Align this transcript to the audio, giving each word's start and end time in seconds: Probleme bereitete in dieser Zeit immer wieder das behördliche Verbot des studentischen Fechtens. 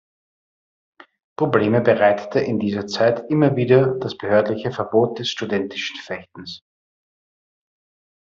Probleme 1.37 1.81
bereitete 1.81 2.39
in 2.39 2.57
dieser 2.57 2.87
Zeit 2.87 3.29
immer 3.29 3.55
wieder 3.55 3.99
das 3.99 4.17
behördliche 4.17 4.71
Verbot 4.71 5.19
des 5.19 5.29
studentischen 5.29 5.97
Fechtens. 5.97 6.63